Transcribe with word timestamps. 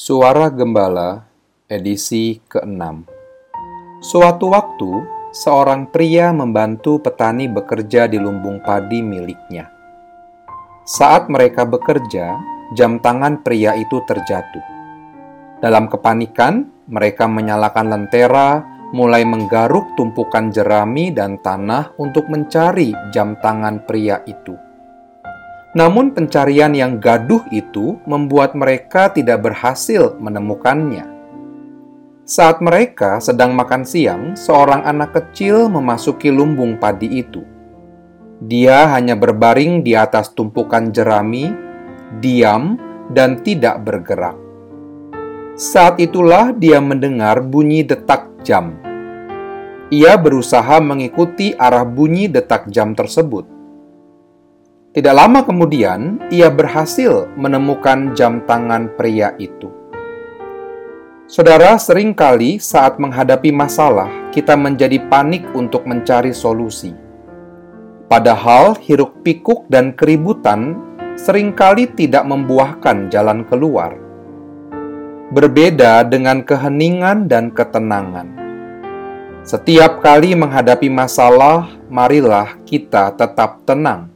Suara 0.00 0.48
Gembala, 0.48 1.28
edisi 1.68 2.40
ke-6 2.48 3.04
Suatu 4.00 4.48
waktu, 4.48 5.04
seorang 5.28 5.92
pria 5.92 6.32
membantu 6.32 7.04
petani 7.04 7.52
bekerja 7.52 8.08
di 8.08 8.16
lumbung 8.16 8.64
padi 8.64 9.04
miliknya. 9.04 9.68
Saat 10.88 11.28
mereka 11.28 11.68
bekerja, 11.68 12.40
jam 12.72 12.96
tangan 13.04 13.44
pria 13.44 13.76
itu 13.76 14.00
terjatuh. 14.08 14.64
Dalam 15.60 15.84
kepanikan, 15.92 16.64
mereka 16.88 17.28
menyalakan 17.28 17.92
lentera, 17.92 18.64
mulai 18.96 19.28
menggaruk 19.28 20.00
tumpukan 20.00 20.48
jerami 20.48 21.12
dan 21.12 21.36
tanah 21.44 21.92
untuk 22.00 22.24
mencari 22.32 22.96
jam 23.12 23.36
tangan 23.36 23.84
pria 23.84 24.24
itu. 24.24 24.69
Namun, 25.70 26.10
pencarian 26.10 26.74
yang 26.74 26.98
gaduh 26.98 27.46
itu 27.54 28.02
membuat 28.02 28.58
mereka 28.58 29.06
tidak 29.14 29.46
berhasil 29.46 30.18
menemukannya. 30.18 31.06
Saat 32.26 32.58
mereka 32.58 33.22
sedang 33.22 33.54
makan 33.54 33.86
siang, 33.86 34.34
seorang 34.34 34.82
anak 34.82 35.14
kecil 35.14 35.70
memasuki 35.70 36.30
lumbung 36.30 36.74
padi 36.74 37.22
itu. 37.22 37.46
Dia 38.42 38.90
hanya 38.90 39.14
berbaring 39.14 39.86
di 39.86 39.94
atas 39.94 40.34
tumpukan 40.34 40.90
jerami, 40.90 41.54
diam, 42.18 42.74
dan 43.14 43.38
tidak 43.46 43.86
bergerak. 43.86 44.34
Saat 45.54 46.02
itulah 46.02 46.50
dia 46.50 46.82
mendengar 46.82 47.46
bunyi 47.46 47.86
detak 47.86 48.26
jam. 48.42 48.74
Ia 49.90 50.18
berusaha 50.18 50.82
mengikuti 50.82 51.54
arah 51.54 51.86
bunyi 51.86 52.30
detak 52.30 52.70
jam 52.70 52.94
tersebut 52.94 53.59
tidak 54.90 55.14
lama 55.14 55.46
kemudian, 55.46 56.18
ia 56.34 56.50
berhasil 56.50 57.30
menemukan 57.38 58.10
jam 58.18 58.42
tangan 58.42 58.90
pria 58.98 59.38
itu. 59.38 59.70
Saudara, 61.30 61.78
sering 61.78 62.10
kali 62.10 62.58
saat 62.58 62.98
menghadapi 62.98 63.54
masalah, 63.54 64.10
kita 64.34 64.58
menjadi 64.58 64.98
panik 65.06 65.46
untuk 65.54 65.86
mencari 65.86 66.34
solusi. 66.34 66.90
Padahal 68.10 68.74
hiruk-pikuk 68.82 69.70
dan 69.70 69.94
keributan 69.94 70.74
sering 71.14 71.54
kali 71.54 71.86
tidak 71.94 72.26
membuahkan 72.26 73.14
jalan 73.14 73.46
keluar. 73.46 73.94
Berbeda 75.30 76.02
dengan 76.02 76.42
keheningan 76.42 77.30
dan 77.30 77.54
ketenangan. 77.54 78.26
Setiap 79.46 80.02
kali 80.02 80.34
menghadapi 80.34 80.90
masalah, 80.90 81.70
marilah 81.86 82.58
kita 82.66 83.14
tetap 83.14 83.62
tenang 83.62 84.09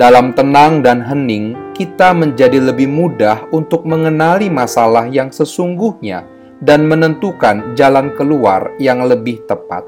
dalam 0.00 0.32
tenang 0.32 0.80
dan 0.80 1.04
hening, 1.04 1.76
kita 1.76 2.16
menjadi 2.16 2.56
lebih 2.56 2.88
mudah 2.88 3.44
untuk 3.52 3.84
mengenali 3.84 4.48
masalah 4.48 5.04
yang 5.04 5.28
sesungguhnya 5.28 6.24
dan 6.64 6.88
menentukan 6.88 7.76
jalan 7.76 8.08
keluar 8.16 8.72
yang 8.80 9.04
lebih 9.04 9.44
tepat. 9.44 9.84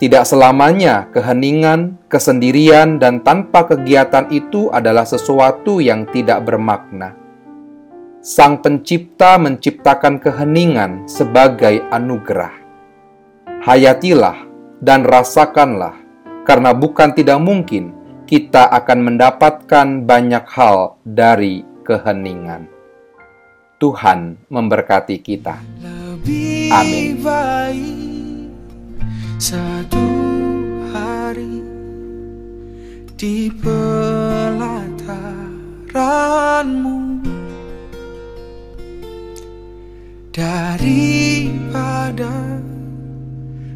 Tidak 0.00 0.24
selamanya 0.24 1.12
keheningan, 1.12 2.00
kesendirian, 2.08 2.96
dan 2.96 3.20
tanpa 3.20 3.68
kegiatan 3.68 4.32
itu 4.32 4.72
adalah 4.72 5.04
sesuatu 5.04 5.76
yang 5.84 6.08
tidak 6.08 6.48
bermakna. 6.48 7.12
Sang 8.24 8.64
Pencipta 8.64 9.36
menciptakan 9.36 10.16
keheningan 10.16 11.04
sebagai 11.04 11.84
anugerah. 11.92 12.56
Hayatilah 13.60 14.40
dan 14.80 15.04
rasakanlah, 15.04 16.00
karena 16.48 16.72
bukan 16.72 17.12
tidak 17.12 17.36
mungkin 17.44 17.99
kita 18.30 18.70
akan 18.70 19.10
mendapatkan 19.10 20.06
banyak 20.06 20.46
hal 20.54 21.02
dari 21.02 21.66
keheningan. 21.82 22.70
Tuhan 23.82 24.38
memberkati 24.46 25.18
kita. 25.18 25.58
Amin. 25.82 26.70
Daripada 40.30 42.30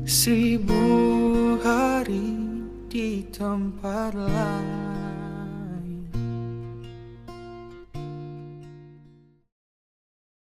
seribu 0.06 0.86
hari 1.58 2.53
di 2.94 3.26
tempat 3.26 4.14
lain 4.14 5.03